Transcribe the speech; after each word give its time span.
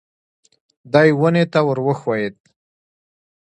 دی 0.93 1.09
ونې 1.19 1.43
ته 1.51 1.59
ور 1.67 1.79
وښوېد. 1.85 2.35